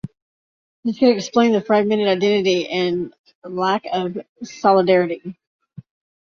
[0.83, 3.13] This could explain the fragmented identity and
[3.43, 5.37] lack of solidarity.